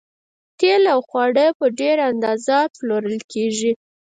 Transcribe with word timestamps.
تیل 0.59 0.83
او 0.93 0.99
خواړه 1.09 1.45
په 1.57 1.65
ډیره 1.79 2.03
اندازه 2.11 2.57
پلورل 2.75 3.17
کیږي 3.31 3.71